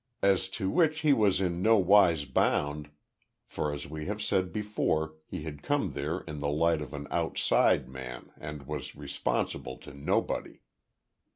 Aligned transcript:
As 0.23 0.49
to 0.57 0.67
which 0.67 1.01
he 1.01 1.13
was 1.13 1.39
in 1.41 1.61
nowise 1.61 2.25
bound 2.25 2.89
for 3.45 3.71
as 3.71 3.87
we 3.87 4.07
have 4.07 4.19
said 4.19 4.51
before, 4.51 5.13
he 5.27 5.43
had 5.43 5.61
come 5.61 5.91
there 5.91 6.21
in 6.21 6.39
the 6.39 6.49
light 6.49 6.81
of 6.81 6.91
an 6.95 7.05
"outside" 7.11 7.87
man, 7.87 8.31
and 8.39 8.65
was 8.65 8.95
responsible 8.95 9.77
to 9.77 9.93
nobody. 9.93 10.61